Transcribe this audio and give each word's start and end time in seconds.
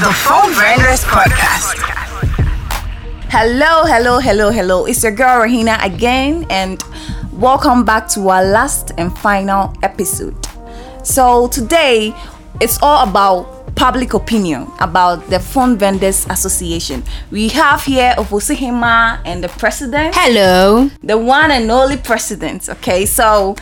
the 0.00 0.12
Phone 0.12 0.52
Vendors 0.54 1.04
Podcast. 1.04 1.76
Hello, 3.30 3.84
hello, 3.84 4.18
hello, 4.18 4.50
hello. 4.50 4.86
It's 4.86 5.04
your 5.04 5.12
girl 5.12 5.46
Rahina 5.46 5.80
again, 5.84 6.46
and 6.50 6.82
welcome 7.32 7.84
back 7.84 8.08
to 8.08 8.28
our 8.28 8.44
last 8.44 8.90
and 8.98 9.16
final 9.16 9.72
episode. 9.84 10.34
So, 11.04 11.46
today 11.46 12.12
it's 12.60 12.82
all 12.82 13.08
about 13.08 13.72
public 13.76 14.14
opinion 14.14 14.66
about 14.80 15.30
the 15.30 15.38
Phone 15.38 15.78
Vendors 15.78 16.26
Association. 16.28 17.04
We 17.30 17.48
have 17.50 17.84
here 17.84 18.14
Ofosihima 18.18 19.20
and 19.24 19.44
the 19.44 19.48
president. 19.48 20.16
Hello. 20.16 20.90
the 21.04 21.18
one 21.18 21.52
and 21.52 21.70
only 21.70 21.98
president. 21.98 22.68
Okay, 22.68 23.06
so 23.06 23.54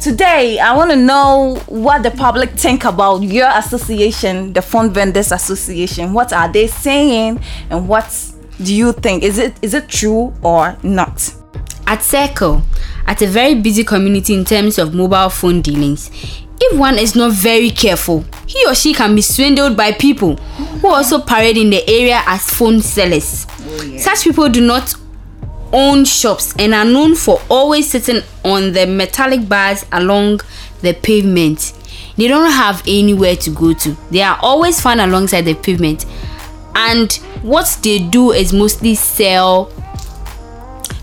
today 0.00 0.58
I 0.58 0.74
want 0.76 0.90
to 0.90 0.96
know 0.96 1.56
what 1.66 2.02
the 2.02 2.10
public 2.10 2.50
think 2.50 2.84
about 2.84 3.22
your 3.22 3.48
association, 3.48 4.52
the 4.52 4.62
Phone 4.62 4.90
Vendors 4.90 5.32
Association. 5.32 6.12
What 6.12 6.32
are 6.32 6.50
they 6.50 6.66
saying, 6.66 7.40
and 7.70 7.88
what 7.88 8.32
do 8.62 8.74
you 8.74 8.92
think? 8.92 9.22
Is 9.22 9.38
it 9.38 9.54
is 9.62 9.74
it 9.74 9.88
true 9.88 10.34
or 10.42 10.76
not? 10.82 11.32
At 11.86 12.02
Circle, 12.02 12.62
at 13.06 13.22
a 13.22 13.26
very 13.28 13.54
busy 13.54 13.84
community 13.84 14.34
in 14.34 14.44
terms 14.44 14.76
of 14.78 14.92
mobile 14.92 15.28
phone 15.28 15.62
dealings, 15.62 16.10
if 16.60 16.78
one 16.78 16.98
is 16.98 17.14
not 17.14 17.32
very 17.32 17.70
careful, 17.70 18.24
he 18.46 18.66
or 18.66 18.74
she 18.74 18.92
can 18.92 19.14
be 19.14 19.22
swindled 19.22 19.76
by 19.76 19.92
people 19.92 20.36
who 20.36 20.88
also 20.88 21.20
parade 21.20 21.56
in 21.56 21.70
the 21.70 21.88
area 21.88 22.22
as 22.26 22.42
phone 22.50 22.80
sellers. 22.80 23.46
Oh, 23.60 23.96
Such 23.98 24.24
people 24.24 24.48
do 24.48 24.60
not 24.66 24.94
own 25.76 26.06
shops 26.06 26.54
and 26.58 26.72
are 26.74 26.86
known 26.86 27.14
for 27.14 27.40
always 27.50 27.90
sitting 27.90 28.22
on 28.44 28.72
the 28.72 28.86
metallic 28.86 29.46
bars 29.46 29.84
along 29.92 30.40
the 30.80 30.94
pavement. 30.94 31.74
They 32.16 32.28
don't 32.28 32.50
have 32.50 32.82
anywhere 32.86 33.36
to 33.36 33.50
go 33.50 33.74
to. 33.74 33.96
They 34.10 34.22
are 34.22 34.38
always 34.40 34.80
found 34.80 35.02
alongside 35.02 35.42
the 35.42 35.54
pavement. 35.54 36.06
And 36.74 37.12
what 37.42 37.78
they 37.82 37.98
do 37.98 38.32
is 38.32 38.54
mostly 38.54 38.94
sell 38.94 39.66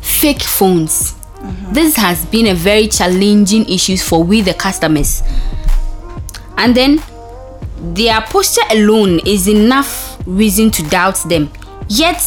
fake 0.02 0.42
phones. 0.42 1.14
Mm-hmm. 1.14 1.74
This 1.74 1.96
has 1.96 2.26
been 2.26 2.48
a 2.48 2.56
very 2.56 2.88
challenging 2.88 3.70
issue 3.70 3.98
for 3.98 4.24
we 4.24 4.42
the 4.42 4.56
customers. 4.56 5.22
And 6.58 6.76
then 6.76 7.02
their 7.78 8.22
posture 8.22 8.62
alone 8.72 9.20
is 9.26 9.48
enough 9.48 10.18
reason 10.26 10.72
to 10.72 10.84
doubt 10.90 11.18
them. 11.30 11.52
Yet 11.90 12.22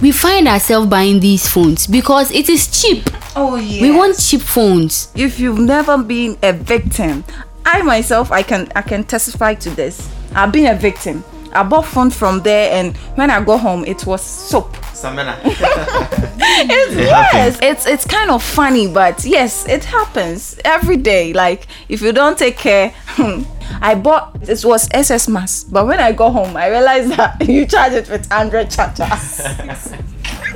we 0.00 0.10
find 0.12 0.46
ourselves 0.48 0.88
buying 0.88 1.20
these 1.20 1.48
phones 1.48 1.86
because 1.86 2.30
it 2.30 2.48
is 2.48 2.66
cheap. 2.82 3.04
Oh 3.36 3.56
yeah. 3.56 3.82
We 3.82 3.90
want 3.96 4.18
cheap 4.18 4.40
phones. 4.42 5.08
if 5.14 5.38
you've 5.40 5.58
never 5.58 5.98
been 5.98 6.36
a 6.42 6.52
victim 6.52 7.24
i 7.66 7.80
myself 7.82 8.30
i 8.30 8.42
can 8.42 8.68
i 8.76 8.82
can 8.82 9.02
testify 9.04 9.54
to 9.54 9.70
this 9.70 10.08
i've 10.34 10.52
been 10.52 10.66
a 10.66 10.78
victim 10.78 11.24
i 11.54 11.62
bought 11.62 11.86
phone 11.86 12.10
from 12.10 12.40
there 12.42 12.70
and 12.72 12.94
when 13.16 13.30
i 13.30 13.42
go 13.42 13.56
home 13.56 13.84
it 13.86 14.04
was 14.06 14.20
soap 14.22 14.70
Samena. 14.92 15.34
it's, 15.44 15.60
It 16.36 17.08
yes 17.08 17.10
happens. 17.10 17.58
it's 17.62 17.86
it's 17.86 18.04
kind 18.06 18.30
of 18.30 18.42
funny 18.42 18.86
but 18.86 19.24
yes 19.24 19.66
it 19.66 19.84
happens 19.84 20.58
every 20.64 20.96
day 20.98 21.32
like 21.32 21.66
if 21.88 22.02
you 22.02 22.12
don't 22.12 22.36
take 22.38 22.58
care 22.58 22.90
hmm, 23.16 23.42
i 23.84 23.94
bought 23.94 24.32
this 24.40 24.64
was 24.64 24.88
ss 24.92 25.28
mass 25.28 25.62
but 25.64 25.86
when 25.86 26.00
i 26.00 26.10
go 26.10 26.30
home 26.30 26.56
i 26.56 26.68
realized 26.68 27.10
that 27.10 27.36
you 27.54 27.66
charge 27.66 27.92
it 27.92 28.08
with 28.08 28.28
100 28.30 28.70
charges 28.70 29.92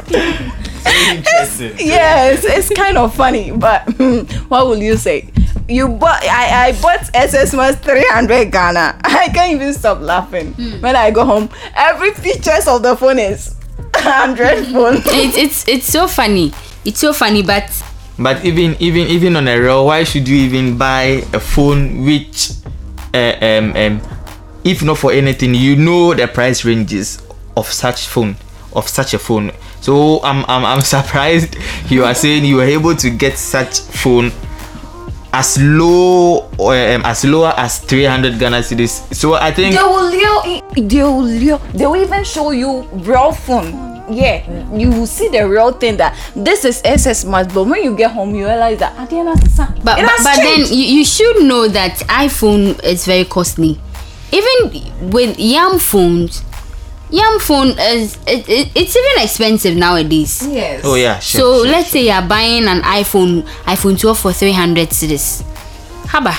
Interesting. 0.08 1.74
yes 1.78 2.44
it's 2.44 2.70
kind 2.70 2.96
of 2.96 3.14
funny 3.14 3.50
but 3.52 3.82
what 4.48 4.66
will 4.66 4.82
you 4.82 4.96
say 4.96 5.28
you 5.68 5.86
bought 5.88 6.22
I, 6.24 6.68
I 6.68 6.80
bought 6.80 7.10
SS 7.12 7.52
Mass 7.52 7.76
300 7.76 8.50
Ghana. 8.50 9.00
I 9.04 9.28
can't 9.28 9.52
even 9.52 9.74
stop 9.74 10.00
laughing. 10.00 10.54
Hmm. 10.54 10.80
When 10.80 10.96
I 10.96 11.10
go 11.10 11.26
home, 11.26 11.50
every 11.74 12.12
features 12.14 12.66
of 12.66 12.82
the 12.82 12.96
phone 12.96 13.18
is 13.18 13.54
100 13.92 14.72
phone. 14.72 14.96
It's 15.04 15.36
it's 15.36 15.68
it's 15.68 15.86
so 15.86 16.08
funny. 16.08 16.52
It's 16.86 16.98
so 17.00 17.12
funny, 17.12 17.42
but 17.42 17.68
But 18.18 18.42
even 18.44 18.74
even 18.80 19.06
even 19.12 19.36
on 19.36 19.47
a 19.47 19.60
real, 19.60 19.84
why 19.86 20.03
should 20.04 20.26
you 20.26 20.36
even 20.48 20.74
buy 20.80 21.22
a 21.36 21.38
phone 21.41 22.03
which, 22.03 22.50
um, 23.14 23.76
um, 23.76 24.00
if 24.64 24.82
not 24.82 24.98
for 24.98 25.12
anything, 25.12 25.54
you 25.54 25.76
know 25.76 26.14
the 26.14 26.26
price 26.28 26.64
ranges 26.64 27.22
of 27.56 27.66
such 27.66 28.06
phone 28.08 28.36
of 28.74 28.88
such 28.88 29.14
a 29.14 29.19
phone. 29.19 29.52
So 29.80 30.22
I'm 30.22 30.44
I'm, 30.48 30.64
I'm 30.64 30.80
surprised 30.96 31.56
you 31.91 32.04
are 32.04 32.14
saying 32.14 32.44
you 32.44 32.56
were 32.56 32.64
able 32.68 32.94
to 32.97 33.10
get 33.10 33.38
such 33.38 33.80
phone 33.80 34.32
as 35.32 35.58
low 35.60 36.48
um, 36.58 37.02
as 37.04 37.24
low 37.24 37.47
as 37.56 37.78
300 37.80 38.38
Ghana 38.38 38.58
cedis. 38.62 39.12
So 39.14 39.34
I 39.34 39.52
think 39.52 39.74
They 39.76 39.82
will 39.82 40.10
they 40.10 41.02
will 41.02 41.58
they 41.74 41.86
will 41.86 41.97
even 42.02 42.24
show 42.24 42.50
you 42.50 42.82
real 43.04 43.32
phone. 43.32 43.97
Yeah, 44.10 44.72
you 44.74 44.91
will 44.91 45.06
see 45.06 45.28
the 45.28 45.48
real 45.48 45.72
thing 45.72 45.98
that 45.98 46.16
this 46.34 46.64
is 46.64 46.80
SS 46.84 47.24
Mass, 47.24 47.52
but 47.52 47.64
when 47.64 47.82
you 47.84 47.94
get 47.94 48.10
home, 48.12 48.34
you 48.34 48.46
realize 48.46 48.78
that 48.78 48.96
at 48.98 49.10
the 49.10 49.16
end 49.16 49.28
of 49.28 49.41
the 49.41 49.50
sun, 49.50 49.72
but 49.84 49.98
it 49.98 50.02
but, 50.02 50.10
has 50.10 50.24
but 50.24 50.36
then 50.36 50.60
you, 50.78 50.84
you 50.98 51.04
should 51.04 51.42
know 51.44 51.69
that 51.69 51.96
iphone 52.08 52.82
is 52.82 53.04
very 53.04 53.24
costly 53.24 53.78
even 54.32 55.10
with 55.10 55.38
yam 55.38 55.78
phones 55.78 56.42
yam 57.10 57.38
phone 57.38 57.68
is 57.78 58.18
it, 58.26 58.48
it, 58.48 58.70
it's 58.74 58.97
even 58.97 59.24
expensive 59.24 59.76
nowadays 59.76 60.47
yes. 60.47 60.82
oh 60.84 60.94
yeah 60.94 61.18
sure, 61.18 61.41
so 61.41 61.62
sure, 61.62 61.72
let's 61.72 61.88
say 61.88 62.06
you're 62.06 62.28
buying 62.28 62.66
an 62.66 62.82
iphone 62.82 63.42
iphone 63.64 63.98
12 63.98 64.18
for 64.18 64.32
300 64.32 64.88
cedis 64.91 65.42
haba 66.08 66.34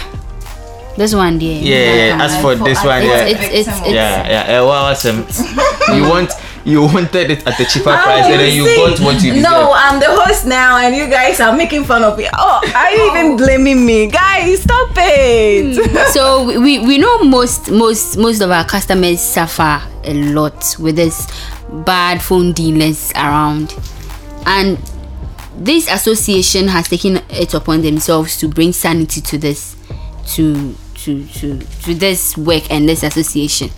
this 0.98 1.16
one 1.16 1.40
there 1.40 1.62
yeah, 1.62 1.78
yeah, 1.78 2.18
yeah. 2.18 2.24
as 2.24 2.42
for 2.42 2.56
this 2.56 2.84
one 2.84 3.02
yeah 3.02 3.26
it's, 3.26 3.42
it's, 3.42 3.68
it's, 3.68 3.80
it's, 3.80 3.90
yeah, 3.90 4.28
yeah. 4.28 4.62
Well, 4.62 4.72
awesome. 4.72 5.20
you 5.96 6.04
want 6.04 6.30
you 6.70 6.82
wanted 6.84 7.32
it 7.32 7.46
at 7.46 7.58
the 7.58 7.66
cheaper 7.66 7.92
price, 7.92 8.26
and 8.26 8.40
then 8.40 8.56
you 8.56 8.66
see. 8.66 8.76
got 8.78 9.00
what 9.02 9.22
you 9.24 9.34
deserve. 9.34 9.52
No, 9.52 9.72
I'm 9.76 10.00
the 10.00 10.08
host 10.08 10.46
now, 10.46 10.78
and 10.78 10.96
you 10.96 11.10
guys 11.10 11.40
are 11.40 11.56
making 11.56 11.84
fun 11.84 12.04
of 12.04 12.18
me. 12.18 12.28
Oh, 12.34 12.62
are 12.76 12.92
you 12.92 13.12
even 13.12 13.34
oh. 13.34 13.38
blaming 13.38 13.86
me, 13.86 14.08
guys? 14.08 14.62
Stop 14.64 14.92
it. 14.96 15.76
Hmm. 15.76 16.12
so 16.14 16.46
we- 16.46 16.70
we, 16.70 16.78
we 16.86 16.98
know 17.00 17.24
most 17.24 17.72
most 17.72 18.18
most 18.18 18.42
of 18.42 18.52
our 18.52 18.64
customers 18.64 19.20
suffer 19.20 19.82
a 20.04 20.14
lot 20.34 20.76
with 20.80 20.96
this 20.96 21.28
bad 21.86 22.22
phone 22.22 22.52
dealers 22.54 23.12
around 23.16 23.74
and 24.46 24.78
this 25.56 25.92
association 25.92 26.68
has 26.68 26.88
taken 26.88 27.18
it 27.30 27.54
upon 27.56 27.82
themselves 27.82 28.38
to 28.38 28.48
bring 28.48 28.72
sanity 28.72 29.20
to 29.20 29.38
this 29.38 29.76
to 30.28 30.76
to 30.96 31.26
to 31.26 31.58
to 31.58 31.96
this 31.96 32.38
work 32.38 32.70
and 32.70 32.88
this 32.88 33.02
association 33.02 33.70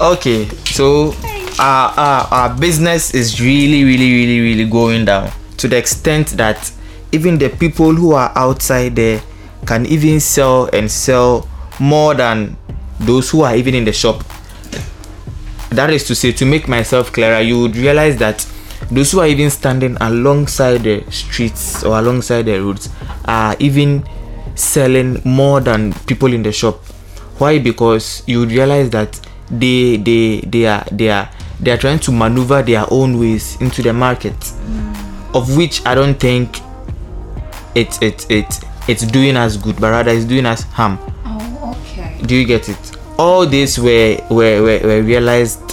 Okay, 0.00 0.46
so 0.64 1.12
our, 1.58 1.90
our 1.98 2.28
our 2.30 2.56
business 2.58 3.14
is 3.14 3.40
really, 3.40 3.84
really, 3.84 4.12
really, 4.12 4.40
really 4.40 4.70
going 4.70 5.04
down 5.04 5.30
to 5.56 5.66
the 5.66 5.76
extent 5.76 6.28
that 6.38 6.70
even 7.10 7.38
the 7.38 7.48
people 7.48 7.92
who 7.92 8.12
are 8.12 8.30
outside 8.36 8.94
there 8.94 9.20
can 9.66 9.86
even 9.86 10.20
sell 10.20 10.66
and 10.72 10.90
sell 10.90 11.48
more 11.80 12.14
than 12.14 12.56
those 13.00 13.30
who 13.30 13.42
are 13.42 13.56
even 13.56 13.74
in 13.74 13.84
the 13.84 13.92
shop. 13.92 14.22
That 15.70 15.90
is 15.90 16.06
to 16.06 16.14
say, 16.14 16.32
to 16.32 16.46
make 16.46 16.68
myself 16.68 17.12
clearer, 17.12 17.40
you 17.40 17.60
would 17.60 17.76
realize 17.76 18.16
that 18.18 18.46
those 18.90 19.12
who 19.12 19.20
are 19.20 19.26
even 19.26 19.50
standing 19.50 19.96
alongside 20.00 20.78
the 20.78 21.04
streets 21.10 21.84
or 21.84 21.98
alongside 21.98 22.42
the 22.42 22.60
roads 22.60 22.88
are 23.26 23.56
even 23.58 24.08
selling 24.54 25.20
more 25.24 25.60
than 25.60 25.92
people 26.06 26.32
in 26.32 26.42
the 26.42 26.52
shop. 26.52 26.76
Why? 27.38 27.58
Because 27.58 28.22
you 28.26 28.40
would 28.40 28.50
realize 28.52 28.90
that 28.90 29.20
they 29.50 29.96
they 29.96 30.40
they 30.40 30.66
are 30.66 30.84
they 30.90 31.10
are 31.10 31.28
they 31.60 31.70
are 31.70 31.76
trying 31.78 31.98
to 32.00 32.12
maneuver 32.12 32.62
their 32.62 32.84
own 32.90 33.18
ways 33.18 33.60
into 33.60 33.82
the 33.82 33.92
market, 33.92 34.36
of 35.34 35.56
which 35.56 35.84
I 35.86 35.94
don't 35.94 36.18
think 36.18 36.60
it's 37.74 38.00
it's 38.02 38.26
it's 38.28 38.60
it's 38.86 39.06
doing 39.06 39.36
us 39.36 39.56
good, 39.56 39.80
but 39.80 39.90
rather 39.90 40.10
it's 40.10 40.24
doing 40.24 40.46
us 40.46 40.62
harm. 40.62 40.98
oh, 41.24 41.76
okay. 41.82 42.20
Do 42.24 42.34
you 42.36 42.44
get 42.44 42.68
it? 42.68 42.96
All 43.18 43.46
this 43.46 43.78
were 43.78 44.18
were, 44.30 44.62
were, 44.62 44.80
were 44.82 45.02
realized 45.02 45.72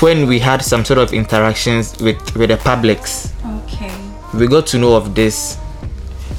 when 0.00 0.26
we 0.26 0.38
had 0.38 0.62
some 0.62 0.84
sort 0.84 0.98
of 0.98 1.12
interactions 1.12 2.00
with 2.00 2.34
with 2.36 2.50
the 2.50 2.56
publics. 2.56 3.32
Okay. 3.64 3.92
We 4.34 4.46
got 4.46 4.66
to 4.68 4.78
know 4.78 4.96
of 4.96 5.14
this 5.14 5.56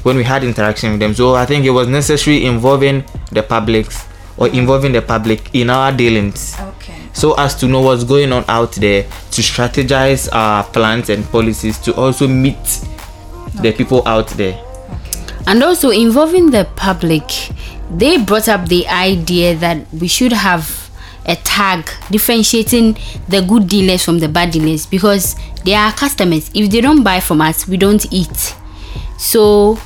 when 0.04 0.18
we 0.18 0.24
had 0.24 0.44
interaction 0.44 0.92
with 0.92 1.00
them. 1.00 1.13
So 1.13 1.36
I 1.36 1.46
think 1.46 1.66
it 1.66 1.72
was 1.72 1.88
necessary 1.88 2.46
involving 2.46 3.04
the 3.31 3.44
publics 3.44 4.06
or 4.38 4.48
involving 4.50 4.92
the 4.92 5.02
public 5.02 5.50
in 5.54 5.70
our 5.70 5.92
dealings. 5.92 6.56
Okay. 6.60 7.06
so 7.16 7.34
as 7.36 7.56
to 7.56 7.68
know 7.68 7.82
what's 7.82 8.04
going 8.04 8.32
on 8.34 8.44
out 8.50 8.74
there 8.74 9.04
to 9.32 9.42
strategize 9.42 10.28
our 10.34 10.64
plans 10.66 11.10
and 11.10 11.24
policies 11.32 11.80
to 11.80 11.96
also 11.96 12.28
meet 12.28 12.58
the 13.62 13.72
people 13.72 14.06
out 14.06 14.28
there. 14.32 14.62
And 15.48 15.64
also 15.64 15.92
involving 15.92 16.52
the 16.52 16.68
public 16.76 17.24
they 17.90 18.18
brought 18.18 18.50
up 18.50 18.68
the 18.68 18.86
idea 18.88 19.56
that 19.56 19.86
we 19.94 20.08
should 20.08 20.34
have 20.34 20.90
a 21.28 21.36
tag 21.38 21.90
differentiating 22.12 22.98
the 23.30 23.42
good 23.42 23.68
dealers 23.68 24.04
from 24.04 24.20
the 24.20 24.28
bad 24.28 24.52
dealers 24.52 24.86
because 24.86 25.36
they 25.64 25.74
are 25.74 25.92
customers. 25.94 26.52
If 26.54 26.70
they 26.70 26.82
don't 26.82 27.04
buy 27.04 27.20
from 27.22 27.42
us 27.42 27.68
we 27.68 27.78
don't 27.78 28.06
eat. 28.12 28.56
So 29.18 29.80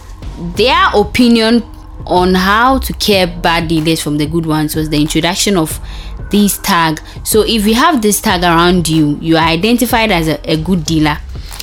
their 0.55 0.89
opinion 0.95 1.63
on 2.09 2.33
how 2.35 2.79
to 2.79 2.93
care 2.93 3.27
bad 3.27 3.67
dealers 3.67 4.01
from 4.01 4.17
the 4.17 4.25
good 4.25 4.45
ones 4.45 4.75
was 4.75 4.89
the 4.89 4.99
introduction 5.01 5.55
of 5.57 5.79
this 6.31 6.57
tag. 6.59 6.99
So 7.23 7.41
if 7.41 7.65
you 7.65 7.75
have 7.75 8.01
this 8.01 8.21
tag 8.21 8.43
around 8.43 8.87
you, 8.89 9.17
you 9.21 9.37
are 9.37 9.47
identified 9.47 10.11
as 10.11 10.27
a, 10.27 10.39
a 10.51 10.57
good 10.57 10.83
dealer. 10.85 11.17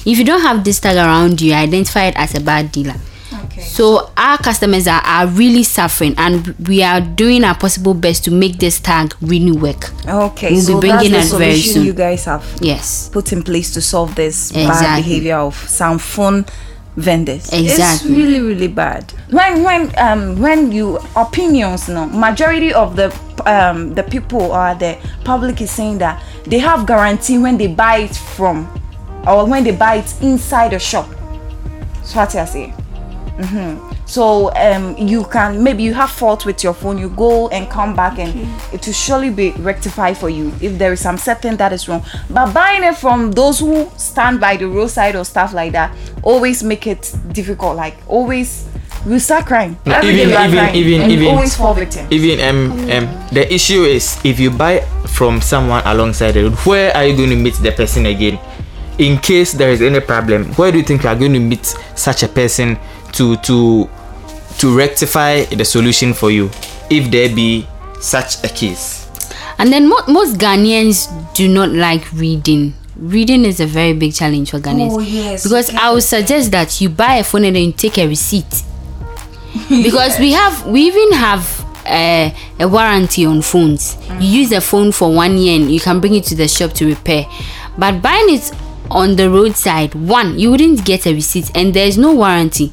If 0.04 0.18
you 0.18 0.24
don't 0.24 0.40
have 0.42 0.64
this 0.64 0.80
tag 0.80 0.96
around 0.96 1.40
you, 1.40 1.48
you 1.48 1.54
are 1.54 1.62
identified 1.62 2.14
as 2.16 2.34
a 2.34 2.40
bad 2.40 2.72
dealer. 2.72 2.94
Okay. 3.44 3.60
So 3.60 4.10
our 4.16 4.38
customers 4.38 4.86
are, 4.86 5.00
are 5.02 5.26
really 5.26 5.62
suffering 5.62 6.14
and 6.16 6.48
we 6.68 6.82
are 6.82 7.00
doing 7.00 7.42
our 7.42 7.56
possible 7.56 7.94
best 7.94 8.24
to 8.24 8.30
make 8.30 8.58
this 8.58 8.78
tag 8.78 9.14
really 9.20 9.52
work. 9.52 9.90
Okay, 10.06 10.50
We'll 10.52 10.60
be 10.60 10.72
so 10.72 10.80
bringing 10.80 11.12
that's 11.12 11.30
the 11.30 11.36
solution 11.38 11.82
you 11.82 11.92
guys 11.92 12.24
have 12.26 12.44
Yes. 12.60 13.08
put 13.08 13.32
in 13.32 13.42
place 13.42 13.72
to 13.74 13.80
solve 13.80 14.14
this 14.14 14.52
bad 14.52 14.96
behavior 15.02 15.36
of 15.36 15.54
some 15.56 15.98
phone 15.98 16.44
vendors. 16.96 17.52
Exactly. 17.52 18.10
It's 18.10 18.18
really, 18.18 18.40
really 18.40 18.68
bad. 18.68 19.12
When 19.30 19.62
when 19.62 19.92
um 19.98 20.40
when 20.40 20.72
you 20.72 20.98
opinions 21.14 21.88
no 21.88 22.06
majority 22.06 22.72
of 22.72 22.96
the 22.96 23.14
um 23.46 23.94
the 23.94 24.02
people 24.02 24.40
or 24.52 24.74
the 24.74 24.98
public 25.24 25.60
is 25.60 25.70
saying 25.70 25.98
that 25.98 26.22
they 26.44 26.58
have 26.58 26.86
guarantee 26.86 27.38
when 27.38 27.58
they 27.58 27.66
buy 27.68 27.98
it 27.98 28.16
from 28.16 28.66
or 29.26 29.46
when 29.46 29.64
they 29.64 29.72
buy 29.72 29.96
it 29.96 30.22
inside 30.22 30.72
a 30.72 30.78
shop. 30.78 31.08
So 32.02 32.20
what 32.20 32.34
I 32.34 32.44
say. 32.44 32.72
So 34.06 34.54
um, 34.54 34.96
you 34.96 35.24
can 35.24 35.62
maybe 35.62 35.82
you 35.82 35.92
have 35.94 36.10
fault 36.10 36.46
with 36.46 36.62
your 36.62 36.74
phone, 36.74 36.96
you 36.96 37.08
go 37.10 37.48
and 37.48 37.68
come 37.68 37.94
back, 37.96 38.18
and 38.20 38.48
it 38.72 38.86
will 38.86 38.92
surely 38.94 39.30
be 39.30 39.50
rectified 39.58 40.16
for 40.16 40.30
you 40.30 40.52
if 40.60 40.78
there 40.78 40.92
is 40.92 41.00
some 41.00 41.18
certain 41.18 41.56
that 41.56 41.72
is 41.72 41.88
wrong. 41.88 42.02
But 42.30 42.52
buying 42.54 42.84
it 42.84 42.96
from 42.96 43.32
those 43.32 43.58
who 43.58 43.90
stand 43.96 44.40
by 44.40 44.56
the 44.56 44.66
roadside 44.68 45.16
or 45.16 45.24
stuff 45.24 45.52
like 45.52 45.72
that 45.72 45.90
always 46.22 46.62
make 46.62 46.86
it 46.86 47.12
difficult. 47.32 47.76
Like 47.76 47.96
always, 48.06 48.64
we 49.04 49.18
start 49.18 49.46
crying. 49.46 49.76
No, 49.84 49.98
even- 49.98 50.14
day 50.16 50.26
we 50.26 50.34
are 50.34 50.44
even- 50.46 50.58
crying, 50.58 50.74
even- 50.76 51.00
and 51.02 51.12
even- 51.12 51.28
always 51.34 51.56
fall 51.56 51.74
victim. 51.74 52.06
even 52.10 52.40
um, 52.48 52.70
um 52.90 53.08
the 53.32 53.52
issue 53.52 53.82
is 53.84 54.18
if 54.24 54.38
you 54.38 54.50
buy 54.50 54.80
from 55.08 55.40
someone 55.40 55.82
alongside 55.84 56.32
the 56.32 56.42
road 56.44 56.54
where 56.64 56.94
are 56.96 57.04
you 57.04 57.16
going 57.16 57.30
to 57.30 57.36
meet 57.36 57.54
the 57.54 57.72
person 57.72 58.06
again 58.06 58.38
in 58.98 59.18
case 59.18 59.52
there 59.52 59.70
is 59.70 59.82
any 59.82 60.00
problem 60.00 60.44
where 60.54 60.72
do 60.72 60.78
you 60.78 60.84
think 60.84 61.02
you 61.02 61.08
are 61.08 61.16
going 61.16 61.32
to 61.32 61.38
meet 61.40 61.64
such 61.94 62.22
a 62.22 62.28
person 62.28 62.78
to 63.12 63.36
to 63.38 63.88
to 64.58 64.76
rectify 64.76 65.44
the 65.44 65.64
solution 65.64 66.14
for 66.14 66.30
you 66.30 66.50
if 66.90 67.10
there 67.10 67.28
be 67.34 67.66
such 68.00 68.42
a 68.44 68.48
case 68.48 69.06
And 69.58 69.72
then 69.72 69.88
mo- 69.88 70.04
most 70.06 70.36
Ghanaians 70.36 71.08
do 71.34 71.48
not 71.48 71.70
like 71.70 72.04
reading. 72.12 72.74
Reading 72.96 73.44
is 73.46 73.58
a 73.58 73.64
very 73.66 73.94
big 73.94 74.12
challenge 74.12 74.50
for 74.50 74.60
Ghanaians. 74.60 74.92
Oh, 74.92 75.00
yes, 75.00 75.42
Because 75.44 75.70
I 75.74 75.90
would 75.92 76.02
suggest 76.02 76.50
that 76.52 76.78
you 76.80 76.90
buy 76.90 77.16
a 77.16 77.24
phone 77.24 77.44
and 77.44 77.56
then 77.56 77.64
you 77.64 77.72
take 77.72 77.96
a 77.96 78.06
receipt. 78.06 78.44
because 79.68 80.18
we 80.18 80.32
have 80.32 80.66
we 80.66 80.82
even 80.82 81.12
have 81.12 81.64
uh, 81.86 82.30
a 82.60 82.68
warranty 82.68 83.24
on 83.24 83.40
phones. 83.40 83.96
You 84.20 84.40
use 84.42 84.52
a 84.52 84.60
phone 84.60 84.92
for 84.92 85.10
one 85.14 85.38
year 85.38 85.58
and 85.58 85.70
you 85.72 85.80
can 85.80 86.00
bring 86.00 86.14
it 86.14 86.24
to 86.24 86.34
the 86.34 86.48
shop 86.48 86.72
to 86.74 86.86
repair. 86.86 87.24
But 87.78 88.02
buying 88.02 88.28
it 88.28 88.52
on 88.90 89.16
the 89.16 89.30
roadside, 89.30 89.94
one, 89.94 90.38
you 90.38 90.50
wouldn't 90.50 90.84
get 90.84 91.06
a 91.06 91.14
receipt 91.14 91.50
and 91.54 91.74
there's 91.74 91.96
no 91.98 92.14
warranty. 92.14 92.72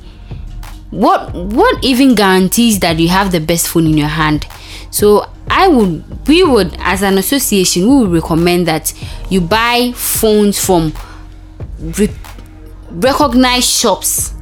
What 0.91 1.33
what 1.33 1.83
even 1.83 2.13
guarantees 2.13 2.79
that 2.79 2.99
you 2.99 3.07
have 3.09 3.31
the 3.31 3.39
best 3.39 3.67
phone 3.67 3.87
in 3.87 3.97
your 3.97 4.07
hand? 4.09 4.45
So 4.91 5.27
i 5.49 5.67
would 5.67 6.03
we 6.27 6.43
would 6.43 6.73
as 6.79 7.01
an 7.01 7.17
association 7.17 7.81
we 7.89 7.95
would 8.05 8.11
recommend 8.11 8.65
that 8.67 8.93
you 9.29 9.41
buy 9.41 9.91
phones 9.95 10.63
from 10.63 10.93
re- 11.79 12.09
recognized 12.91 13.67
shops. 13.69 14.33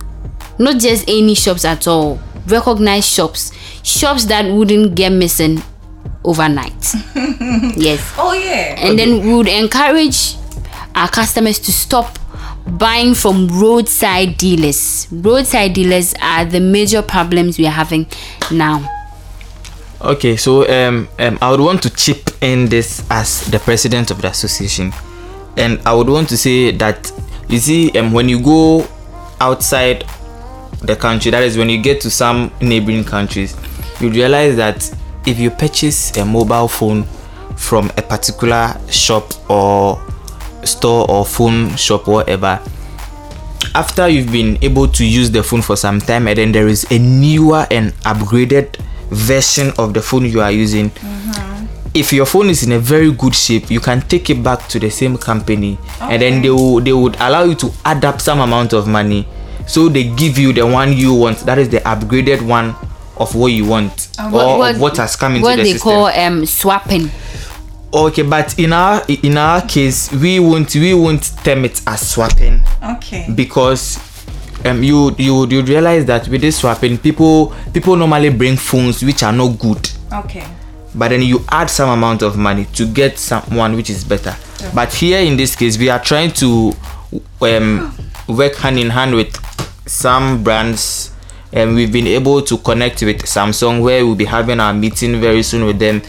Not 0.59 0.79
just 0.79 1.05
any 1.07 1.35
shops 1.35 1.63
at 1.65 1.87
all. 1.87 2.19
Recognized 2.47 3.07
shops. 3.09 3.51
Shops 3.83 4.25
that 4.25 4.45
wouldn't 4.51 4.93
get 4.95 5.11
missing 5.11 5.61
overnight. 6.23 6.93
Yes. 7.77 8.13
Oh 8.17 8.33
yeah. 8.33 8.75
and 8.77 8.97
then 8.99 9.25
we 9.25 9.33
would 9.33 9.47
encourage 9.47 10.35
our 10.95 11.07
customers 11.09 11.59
to 11.59 11.71
stop 11.71 12.17
buying 12.67 13.13
from 13.13 13.47
roadside 13.59 14.37
dealers. 14.37 15.07
Roadside 15.11 15.73
dealers 15.73 16.13
are 16.21 16.45
the 16.45 16.59
major 16.59 17.01
problems 17.01 17.57
we 17.57 17.65
are 17.65 17.71
having 17.71 18.07
now. 18.51 18.87
Okay 20.01 20.35
so 20.35 20.67
um, 20.67 21.07
um 21.19 21.37
i 21.41 21.51
would 21.51 21.59
want 21.59 21.83
to 21.83 21.89
chip 21.91 22.31
in 22.41 22.65
this 22.67 23.05
as 23.11 23.45
the 23.51 23.59
president 23.59 24.09
of 24.11 24.21
the 24.21 24.29
association. 24.29 24.91
And 25.57 25.79
i 25.85 25.93
would 25.93 26.09
want 26.09 26.29
to 26.29 26.37
say 26.37 26.71
that 26.71 27.11
you 27.49 27.59
see 27.59 27.91
um, 27.99 28.11
when 28.13 28.27
you 28.29 28.41
go 28.41 28.87
outside 29.39 30.05
the 30.81 30.95
country 30.95 31.29
that 31.31 31.43
is 31.43 31.57
when 31.57 31.69
you 31.69 31.81
get 31.81 32.01
to 32.01 32.09
some 32.09 32.51
neighboring 32.61 33.03
countries 33.03 33.55
you 33.99 34.09
realize 34.09 34.55
that 34.55 34.91
if 35.27 35.37
you 35.39 35.51
purchase 35.51 36.15
a 36.17 36.25
mobile 36.25 36.67
phone 36.67 37.03
from 37.55 37.91
a 37.97 38.01
particular 38.01 38.75
shop 38.89 39.31
or 39.49 40.01
store 40.63 41.09
or 41.09 41.25
phone 41.25 41.75
shop 41.75 42.07
whatever 42.07 42.59
after 43.73 44.07
you've 44.09 44.31
been 44.31 44.57
able 44.63 44.87
to 44.87 45.05
use 45.05 45.31
the 45.31 45.41
phone 45.43 45.61
for 45.61 45.75
some 45.75 45.99
time 45.99 46.27
and 46.27 46.37
then 46.37 46.51
there 46.51 46.67
is 46.67 46.85
a 46.91 46.99
newer 46.99 47.65
and 47.71 47.93
upgraded 48.03 48.75
version 49.09 49.71
of 49.77 49.93
the 49.93 50.01
phone 50.01 50.25
you 50.25 50.41
are 50.41 50.51
using 50.51 50.91
if 51.93 52.13
your 52.13 52.25
phone 52.25 52.49
is 52.49 52.63
in 52.63 52.71
a 52.71 52.79
very 52.79 53.11
good 53.11 53.35
shape 53.35 53.69
you 53.69 53.79
can 53.79 54.01
take 54.07 54.29
it 54.29 54.41
back 54.43 54.67
to 54.69 54.79
the 54.79 54.89
same 54.89 55.17
company 55.17 55.77
and 56.01 56.21
then 56.21 56.41
they 56.41 56.49
will 56.49 56.79
they 56.79 56.93
would 56.93 57.15
allow 57.17 57.43
you 57.43 57.55
to 57.55 57.69
add 57.83 58.03
up 58.05 58.21
some 58.21 58.39
amount 58.39 58.73
of 58.73 58.87
money. 58.87 59.27
So 59.67 59.89
they 59.89 60.03
give 60.15 60.37
you 60.37 60.53
the 60.53 60.65
one 60.65 60.93
you 60.93 61.13
want 61.13 61.39
that 61.39 61.57
is 61.57 61.69
the 61.69 61.79
upgraded 61.79 62.41
one 62.45 62.75
of 63.17 63.35
what 63.35 63.47
you 63.47 63.65
want 63.65 64.09
or 64.33 64.69
of 64.69 64.79
what 64.79 64.97
has 64.97 65.15
come 65.15 65.33
into 65.35 65.43
what 65.43 65.57
the 65.57 65.63
they 65.63 65.73
system. 65.73 65.91
call 65.91 66.05
um 66.07 66.45
swapping 66.45 67.09
okay 67.93 68.23
but 68.23 68.57
in 68.57 68.73
our 68.73 69.03
in 69.07 69.37
our 69.37 69.61
case 69.67 70.11
we 70.13 70.39
won't 70.39 70.73
we 70.75 70.93
won't 70.93 71.23
term 71.43 71.65
it 71.65 71.81
as 71.87 72.09
swapping. 72.09 72.61
Okay. 72.83 73.27
because 73.35 73.99
um 74.65 74.83
you 74.83 75.13
you 75.17 75.45
you 75.47 75.61
realize 75.63 76.05
that 76.05 76.27
with 76.27 76.41
this 76.41 76.57
swapping 76.59 76.97
people 76.97 77.53
people 77.73 77.95
normally 77.95 78.29
bring 78.29 78.55
phones 78.57 79.03
which 79.03 79.23
are 79.23 79.33
not 79.33 79.57
good. 79.59 79.89
Okay. 80.13 80.45
but 80.95 81.09
then 81.09 81.21
you 81.21 81.39
add 81.49 81.69
some 81.69 81.89
amount 81.89 82.21
of 82.21 82.37
money 82.37 82.65
to 82.73 82.85
get 82.85 83.17
someone 83.17 83.75
which 83.75 83.89
is 83.89 84.03
better. 84.03 84.35
But 84.75 84.93
here 84.93 85.19
in 85.19 85.37
this 85.37 85.55
case 85.55 85.77
we 85.77 85.89
are 85.89 85.99
trying 85.99 86.31
to 86.33 86.71
um 87.41 87.95
work 88.27 88.55
hand 88.55 88.79
in 88.79 88.89
hand 88.89 89.15
with 89.15 89.35
some 89.87 90.43
brands 90.43 91.11
and 91.53 91.75
we've 91.75 91.91
been 91.91 92.07
able 92.07 92.41
to 92.41 92.57
connect 92.59 93.01
with 93.03 93.23
samsung 93.23 93.81
where 93.81 94.05
we'll 94.05 94.15
be 94.15 94.23
having 94.25 94.59
our 94.61 94.73
meeting 94.73 95.19
very 95.19 95.43
soon 95.43 95.65
with 95.65 95.79
them 95.79 96.01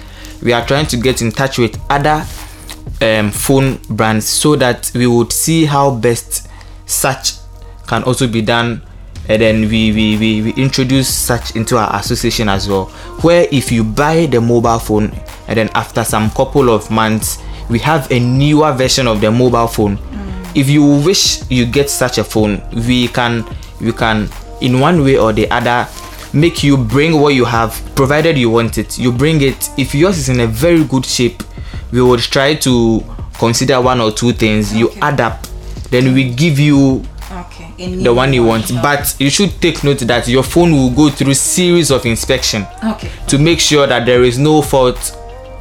we 0.42 0.52
are 0.52 0.64
trying 0.66 0.86
to 0.86 0.96
get 0.96 1.22
in 1.22 1.30
touch 1.30 1.58
with 1.58 1.80
other 1.90 2.24
um, 3.00 3.30
phone 3.30 3.76
brands 3.90 4.26
so 4.26 4.56
that 4.56 4.90
we 4.94 5.06
would 5.06 5.32
see 5.32 5.64
how 5.64 5.94
best 5.94 6.48
such 6.86 7.32
can 7.86 8.02
also 8.04 8.26
be 8.26 8.42
done. 8.42 8.82
And 9.28 9.40
then 9.40 9.60
we, 9.68 9.92
we, 9.92 10.18
we, 10.18 10.42
we 10.42 10.52
introduce 10.54 11.08
such 11.08 11.54
into 11.54 11.78
our 11.78 11.94
association 12.00 12.48
as 12.48 12.68
well 12.68 12.86
where 13.22 13.46
if 13.52 13.70
you 13.70 13.84
buy 13.84 14.26
the 14.26 14.40
mobile 14.40 14.80
phone 14.80 15.12
and 15.46 15.56
then 15.56 15.70
after 15.74 16.02
some 16.02 16.28
couple 16.30 16.68
of 16.70 16.90
months 16.90 17.38
we 17.70 17.78
have 17.78 18.10
a 18.10 18.18
newer 18.18 18.72
version 18.72 19.06
of 19.06 19.20
the 19.20 19.30
mobile 19.30 19.68
phone. 19.68 19.96
If 20.56 20.68
you 20.68 20.84
wish 20.84 21.48
you 21.50 21.66
get 21.66 21.88
such 21.88 22.18
a 22.18 22.24
phone 22.24 22.60
we 22.86 23.06
can 23.08 23.44
we 23.80 23.92
can 23.92 24.28
in 24.60 24.80
one 24.80 25.04
way 25.04 25.16
or 25.18 25.32
the 25.32 25.48
other 25.50 25.88
make 26.32 26.62
you 26.62 26.76
bring 26.76 27.20
what 27.20 27.34
you 27.34 27.44
have 27.44 27.80
provided 27.94 28.36
you 28.38 28.50
want 28.50 28.78
it. 28.78 28.98
You 28.98 29.12
bring 29.12 29.40
it. 29.42 29.68
If 29.76 29.94
yours 29.94 30.18
is 30.18 30.28
in 30.28 30.40
a 30.40 30.46
very 30.46 30.84
good 30.84 31.04
shape 31.06 31.42
we 31.92 32.00
would 32.00 32.20
try 32.20 32.54
to 32.54 33.04
consider 33.38 33.80
one 33.80 34.00
or 34.00 34.10
two 34.12 34.32
things. 34.32 34.74
You 34.74 34.90
add 35.02 35.20
up. 35.20 35.46
Then 35.90 36.14
we 36.14 36.32
give 36.34 36.58
you 36.58 37.02
Okay. 37.30 37.96
the 38.02 38.12
one 38.12 38.32
you 38.32 38.44
want. 38.44 38.70
but 38.82 39.14
you 39.18 39.30
should 39.30 39.58
take 39.60 39.82
note 39.84 39.98
that 40.00 40.28
your 40.28 40.42
phone 40.42 40.72
will 40.72 40.90
go 40.90 41.08
through 41.10 41.34
series 41.34 41.90
of 41.90 42.04
inspection 42.06 42.66
Okay. 42.84 43.10
to 43.26 43.38
make 43.38 43.58
sure 43.60 43.86
that 43.86 44.04
there 44.06 44.22
is 44.22 44.38
no 44.38 44.60
fault 44.62 45.16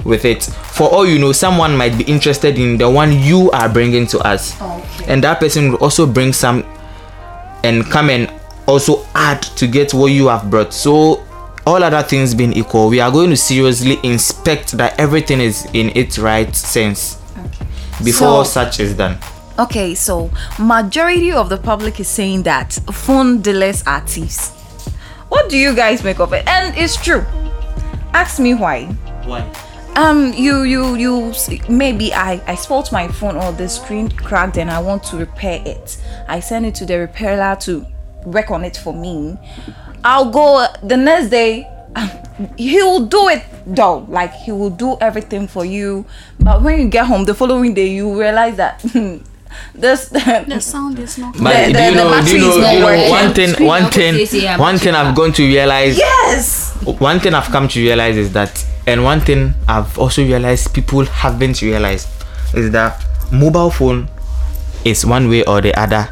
with 0.06 0.26
it. 0.26 0.44
For 0.44 0.90
all 0.90 1.06
you 1.08 1.18
know 1.20 1.32
someone 1.32 1.76
might 1.78 1.98
be 1.98 2.04
interested 2.06 2.58
in 2.58 2.78
the 2.78 2.90
one 2.90 3.12
you 3.14 3.52
are 3.52 3.70
bringing 3.70 4.06
to 4.08 4.20
us. 4.20 4.60
Okay. 4.62 5.06
and 5.08 5.24
that 5.24 5.40
person 5.40 5.72
will 5.72 5.78
also 5.80 6.06
bring 6.06 6.34
some 6.34 6.64
and 7.64 7.86
come 7.86 8.10
and 8.10 8.30
also 8.68 9.06
add 9.16 9.42
to 9.42 9.68
get 9.68 9.94
what 9.94 10.08
you 10.08 10.28
have 10.28 10.50
brought 10.50 10.74
so 10.74 11.24
all 11.66 11.84
other 11.84 12.02
things 12.04 12.34
being 12.34 12.54
equal 12.54 12.90
we 12.90 13.00
are 13.00 13.12
going 13.12 13.30
to 13.30 13.38
seriously 13.38 13.98
inspect 14.04 14.72
that 14.78 15.00
everything 15.00 15.40
is 15.40 15.66
in 15.74 15.90
its 15.96 16.18
right 16.18 16.56
sense 16.56 17.16
before 18.04 18.44
So- 18.46 18.52
such 18.52 18.80
is 18.80 18.94
done 18.94 19.18
Okay, 19.60 19.94
so 19.94 20.32
majority 20.58 21.32
of 21.34 21.50
the 21.50 21.58
public 21.58 22.00
is 22.00 22.08
saying 22.08 22.44
that 22.44 22.72
phone 22.92 23.42
dealers 23.42 23.84
are 23.86 24.00
thieves. 24.02 24.50
What 25.30 25.50
do 25.50 25.58
you 25.58 25.76
guys 25.76 26.04
make 26.04 26.20
of 26.20 26.34
it? 26.34 26.48
And 26.48 26.76
it's 26.76 26.96
true. 26.96 27.24
Ask 28.14 28.40
me 28.40 28.56
why. 28.56 28.86
why 29.26 29.46
Um, 29.98 30.34
you 30.34 30.64
you 30.64 30.96
you 30.96 31.34
maybe 31.70 32.12
I 32.14 32.42
I 32.48 32.56
spoiled 32.56 32.92
my 32.92 33.08
phone 33.10 33.36
or 33.36 33.52
the 33.52 33.68
screen 33.70 34.10
cracked 34.10 34.58
and 34.58 34.72
I 34.72 34.80
want 34.80 35.04
to 35.12 35.18
repair 35.18 35.62
it. 35.64 35.98
I 36.28 36.40
send 36.40 36.66
it 36.66 36.74
to 36.76 36.86
the 36.86 36.98
repairer 36.98 37.56
to 37.60 37.86
work 38.26 38.52
on 38.52 38.64
it 38.64 38.78
for 38.78 38.94
me. 38.94 39.38
I'll 40.04 40.32
go 40.32 40.66
the 40.84 40.98
next 40.98 41.30
day. 41.30 41.68
he 42.58 42.82
will 42.82 43.06
do 43.06 43.28
it 43.28 43.44
though. 43.66 44.06
Like 44.10 44.34
he 44.34 44.52
will 44.52 44.70
do 44.70 44.98
everything 45.02 45.48
for 45.48 45.66
you. 45.66 46.06
But 46.40 46.62
when 46.62 46.80
you 46.80 46.88
get 46.88 47.06
home 47.06 47.26
the 47.26 47.34
following 47.34 47.74
day, 47.74 47.88
you 47.88 48.20
realize 48.20 48.56
that 48.58 48.80
this 49.76 50.10
The 50.10 50.60
sound 50.60 51.00
is 51.00 51.18
not. 51.18 51.34
But 51.38 51.68
The- 51.68 51.74
do 51.74 51.84
you 51.84 51.96
know, 51.96 52.22
do 52.24 52.32
you 52.32 52.40
know, 52.40 52.54
do 52.54 52.74
you 52.74 52.80
know 52.80 53.10
one 53.10 53.34
thing, 53.34 53.66
one 53.66 53.92
thing, 53.92 54.60
one 54.60 54.78
thing 54.78 54.96
I've 54.96 55.16
gone 55.16 55.34
to 55.34 55.44
realize, 55.46 55.98
yes. 55.98 56.76
one 56.84 57.20
thing 57.20 57.34
I've 57.34 57.48
come 57.52 57.68
to 57.68 57.80
realize 57.80 58.18
is 58.18 58.32
that, 58.34 58.66
and 58.88 59.04
one 59.04 59.20
thing 59.22 59.54
I've 59.68 59.98
also 60.00 60.24
realized 60.24 60.74
people 60.74 61.06
haven't 61.06 61.62
realized 61.62 62.08
is 62.54 62.72
that 62.72 63.04
mobile 63.32 63.70
phone 63.72 64.10
is 64.84 65.06
one 65.06 65.30
way 65.30 65.44
or 65.44 65.62
the 65.62 65.74
other, 65.80 66.10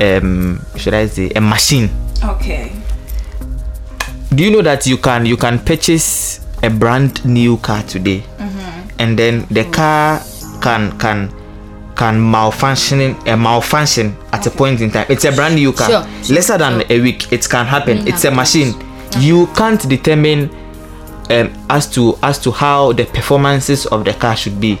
um, 0.00 0.60
should 0.76 0.94
I 0.94 1.06
say, 1.06 1.30
a 1.34 1.40
machine. 1.40 1.90
Okay. 2.24 2.70
do 4.34 4.42
you 4.44 4.50
know 4.50 4.62
that 4.62 4.86
you 4.86 4.96
can 4.96 5.26
you 5.26 5.36
can 5.36 5.58
purchase 5.58 6.40
a 6.62 6.70
brand 6.70 7.24
new 7.24 7.56
car 7.58 7.82
today? 7.82 8.22
And 8.98 9.18
then 9.18 9.46
the 9.50 9.64
car 9.64 10.22
can 10.62 10.96
can 10.98 11.28
can 11.96 12.20
malfunction 12.30 13.16
uh, 13.28 13.36
malfunction 13.36 14.16
at 14.32 14.46
a 14.46 14.50
point 14.50 14.80
in 14.80 14.90
time. 14.90 15.06
It's 15.08 15.24
a 15.24 15.32
brand 15.32 15.56
new 15.56 15.72
car. 15.72 15.88
Sure, 15.88 16.34
lesser 16.34 16.56
than 16.56 16.84
a 16.90 17.00
week 17.00 17.32
it 17.32 17.48
can 17.48 17.66
happen. 17.66 18.06
It's 18.06 18.24
a 18.24 18.30
machine. 18.30 18.72
You 19.18 19.48
can't 19.56 19.86
determine 19.88 20.48
um, 21.30 21.52
as 21.68 21.90
to 21.94 22.16
as 22.22 22.38
to 22.40 22.52
how 22.52 22.92
the 22.92 23.04
performances 23.06 23.86
of 23.86 24.04
the 24.04 24.12
car 24.14 24.36
should 24.36 24.60
be 24.60 24.78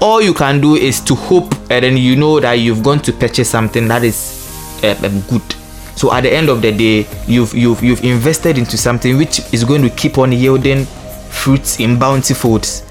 all 0.00 0.20
you 0.22 0.32
can 0.34 0.60
do 0.60 0.74
is 0.76 1.00
to 1.02 1.14
hope 1.14 1.52
and 1.70 1.84
then 1.84 1.96
you 1.96 2.16
know 2.16 2.40
that 2.40 2.54
you've 2.54 2.82
gone 2.82 3.00
to 3.00 3.12
purchase 3.12 3.48
something 3.50 3.86
that 3.88 4.02
is 4.02 4.80
um, 4.82 5.04
um, 5.04 5.20
good. 5.22 5.42
So 5.96 6.12
at 6.12 6.22
the 6.22 6.32
end 6.32 6.48
of 6.48 6.62
the 6.62 6.72
day 6.72 7.06
you've 7.26 7.52
you've 7.54 7.82
you've 7.82 8.02
invested 8.04 8.56
into 8.58 8.76
something 8.78 9.16
which 9.18 9.40
is 9.52 9.64
going 9.64 9.82
to 9.82 9.90
keep 9.90 10.18
on 10.18 10.32
yielding 10.32 10.86
fruits 11.30 11.80
in 11.80 11.98
bounty 11.98 12.34
folds. 12.34 12.82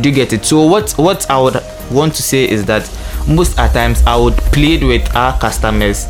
Do 0.00 0.08
you 0.10 0.14
get 0.14 0.32
it? 0.32 0.44
So 0.44 0.66
what 0.66 0.92
what 0.92 1.30
i 1.30 1.40
would 1.40 1.56
want 1.90 2.14
to 2.16 2.22
say 2.22 2.48
is 2.48 2.64
that 2.66 2.82
most 3.26 3.58
at 3.58 3.72
times 3.72 4.02
i 4.06 4.14
would 4.16 4.34
plead 4.52 4.82
with 4.82 5.14
our 5.16 5.38
customers 5.38 6.06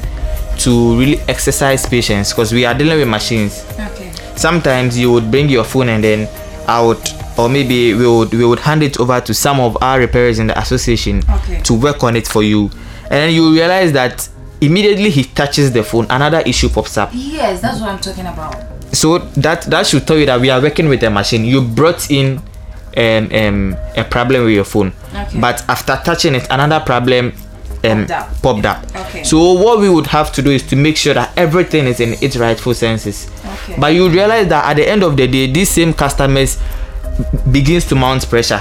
to 0.59 0.99
really 0.99 1.21
exercise 1.29 1.87
patience 1.87 2.33
because 2.33 2.53
we 2.53 2.65
are 2.65 2.75
dealing 2.75 2.99
with 2.99 3.09
machines. 3.09 3.65
Okay. 3.79 4.09
sometimes 4.39 4.97
you 4.99 5.13
would 5.13 5.31
bring 5.31 5.49
your 5.49 5.65
phone 5.65 5.89
and 5.89 6.03
then 6.03 6.29
I 6.67 6.81
would 6.81 7.03
or 7.39 7.49
maybe 7.49 7.95
we 7.95 8.07
would 8.07 8.33
we 8.35 8.45
would 8.45 8.59
hand 8.59 8.83
it 8.83 8.99
over 9.01 9.21
to 9.21 9.33
some 9.33 9.61
of 9.61 9.77
our 9.83 9.99
repairers 9.99 10.39
in 10.39 10.49
the 10.49 10.59
association 10.59 11.23
Okay. 11.31 11.61
to 11.63 11.75
work 11.75 12.03
on 12.03 12.17
it 12.17 12.27
for 12.27 12.43
you 12.43 12.65
and 13.05 13.13
then 13.13 13.33
you 13.33 13.53
realize 13.53 13.93
that 13.93 14.29
immediately 14.61 15.09
he 15.09 15.25
touches 15.25 15.73
the 15.73 15.83
phone 15.85 16.07
another 16.11 16.41
issue 16.41 16.69
pops 16.69 16.99
up 16.99 17.11
Yes, 17.13 17.61
that's 17.63 17.81
what 17.81 17.91
I'm 17.91 17.99
talking 18.01 18.27
about. 18.27 18.57
so 18.93 19.19
that 19.37 19.63
that 19.63 19.87
should 19.87 20.07
tell 20.07 20.19
you 20.19 20.27
that 20.27 20.41
we 20.41 20.51
are 20.51 20.61
working 20.61 20.89
with 20.89 21.03
a 21.05 21.11
machine 21.11 21.45
you 21.45 21.63
brought 21.63 22.11
in 22.11 22.39
um, 22.97 23.29
um 23.33 23.77
a 23.97 24.05
problem 24.05 24.45
with 24.45 24.55
your 24.55 24.65
phone 24.65 24.93
Okay. 25.15 25.39
but 25.41 25.65
after 25.69 25.99
touching 26.05 26.35
it 26.35 26.47
another 26.51 26.81
problem 26.85 27.33
um, 27.85 28.07
Popped 28.09 28.11
up. 28.11 28.43
popped 28.43 28.67
up 28.67 29.07
Okay. 29.07 29.23
so 29.23 29.53
what 29.53 29.79
we 29.79 29.89
would 29.89 30.09
have 30.09 30.33
to 30.33 30.43
do 30.43 30.51
is 30.51 30.65
to 30.65 30.75
make 30.75 30.97
sure 30.97 31.15
that 31.15 31.31
everything 31.37 31.87
is 31.87 32.01
in 32.01 32.15
its 32.21 32.37
rightful 32.37 32.75
senses 32.75 33.31
Okay. 33.63 33.77
but 33.79 33.95
you 33.95 34.09
realize 34.09 34.49
that 34.49 34.65
at 34.65 34.75
the 34.75 34.89
end 34.89 35.05
of 35.05 35.17
the 35.17 35.29
day 35.29 35.47
these 35.53 35.69
same 35.71 35.95
customers 35.95 36.59
begins 37.51 37.85
to 37.87 37.95
mount 37.95 38.29
pressure 38.29 38.61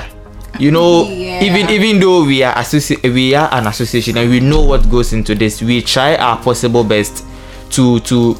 you 0.60 0.72
know 0.72 1.04
Yeah. 1.10 1.44
even 1.44 1.70
even 1.70 2.00
though 2.00 2.24
we 2.26 2.42
are 2.44 2.54
associ- 2.56 3.02
we 3.14 3.36
are 3.36 3.50
an 3.54 3.68
association 3.68 4.18
and 4.18 4.30
we 4.30 4.40
know 4.40 4.62
what 4.62 4.90
goes 4.90 5.14
into 5.14 5.36
this 5.36 5.62
we 5.62 5.82
try 5.82 6.16
our 6.16 6.38
possible 6.38 6.84
best 6.84 7.24
to 7.72 8.00
to 8.02 8.36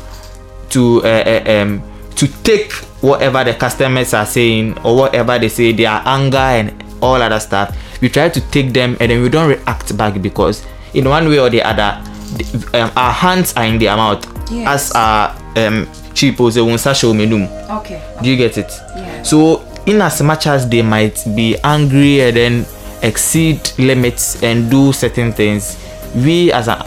to 0.70 1.02
uh, 1.04 1.08
uh, 1.08 1.44
um 1.62 1.84
to 2.16 2.28
take 2.44 2.72
whatever 3.02 3.44
the 3.44 3.54
customers 3.54 4.14
are 4.14 4.26
saying 4.26 4.76
or 4.84 4.96
whatever 4.96 5.38
they 5.38 5.50
say 5.50 5.72
their 5.72 6.02
anger 6.06 6.38
and 6.38 6.84
all 7.02 7.22
other 7.22 7.40
stuff 7.40 7.76
we 8.02 8.10
try 8.10 8.28
to 8.30 8.42
take 8.50 8.74
them 8.74 8.98
and 9.00 9.12
then 9.12 9.22
we 9.22 9.30
don't 9.30 9.48
react 9.50 9.96
back 9.98 10.20
because 10.22 10.66
in 10.96 11.08
one 11.08 11.30
way 11.30 11.40
or 11.40 11.50
the 11.50 11.62
other 11.62 12.02
the, 12.38 12.82
um, 12.82 12.92
our 12.96 13.12
hands 13.12 13.54
are 13.56 13.66
in 13.66 13.78
their 13.78 13.96
mouth 13.96 14.26
Yes. 14.52 14.68
as 14.68 14.92
our 14.94 15.30
um 15.58 15.86
cheapo 16.16 16.50
say 16.52 16.62
"Wonsa 16.62 16.96
show 16.96 17.14
me. 17.14 17.26
Okay. 17.70 18.02
do 18.24 18.30
you 18.30 18.38
get 18.38 18.58
it 18.58 18.72
Yeah. 18.96 19.22
so 19.24 19.62
in 19.88 20.02
as 20.02 20.22
much 20.22 20.46
as 20.48 20.68
they 20.70 20.82
might 20.82 21.24
be 21.36 21.58
angry 21.64 22.22
and 22.22 22.36
then 22.38 22.66
exceed 23.02 23.60
limits 23.80 24.42
and 24.44 24.70
do 24.70 24.92
certain 24.92 25.32
things 25.32 25.78
we 26.16 26.52
as 26.52 26.68
a 26.68 26.78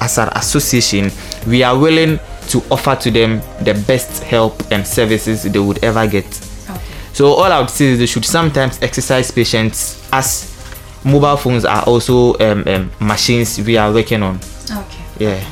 as 0.00 0.18
an 0.18 0.28
association 0.34 1.10
we 1.46 1.62
are 1.62 1.76
willing 1.78 2.18
to 2.48 2.62
offer 2.70 2.94
to 2.96 3.10
them 3.10 3.40
the 3.62 3.74
best 3.86 4.22
help 4.22 4.54
and 4.72 4.86
services 4.86 5.42
they 5.44 5.58
would 5.58 5.82
ever 5.84 6.06
get 6.06 6.26
Okay. 6.70 6.80
so 7.12 7.26
all 7.28 7.44
i 7.50 7.58
would 7.60 7.70
say 7.70 7.86
is 7.86 7.98
they 7.98 8.06
should 8.06 8.24
sometimes 8.24 8.80
exercise 8.82 9.30
patience 9.30 10.06
as 10.12 10.46
mobile 11.04 11.36
phones 11.36 11.64
are 11.64 11.82
also 11.84 12.34
um, 12.40 12.64
um, 12.66 12.90
machines 13.00 13.58
we 13.60 13.76
are 13.76 13.92
working 13.92 14.22
on 14.22 14.38
Okay. 14.70 15.02
yeah 15.18 15.44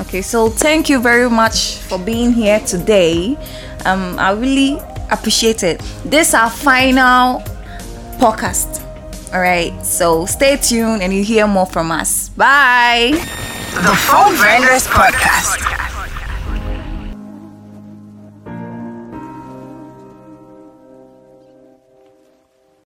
Okay, 0.00 0.22
so 0.22 0.48
thank 0.48 0.88
you 0.88 1.00
very 1.00 1.30
much 1.30 1.76
for 1.78 2.00
being 2.00 2.32
here 2.32 2.58
today. 2.58 3.36
Um, 3.84 4.18
I 4.18 4.32
really 4.32 4.80
appreciate 5.10 5.62
it. 5.62 5.80
This 6.04 6.34
our 6.34 6.50
final 6.50 7.40
podcast. 8.18 8.82
All 9.32 9.40
right, 9.40 9.72
so 9.84 10.26
stay 10.26 10.56
tuned 10.56 11.02
and 11.02 11.12
you 11.12 11.24
hear 11.24 11.46
more 11.46 11.66
from 11.66 11.90
us. 11.90 12.28
Bye. 12.30 13.10
The 13.74 13.94
Phone 14.06 14.36
Vendors 14.36 14.86
Podcast. 14.86 15.73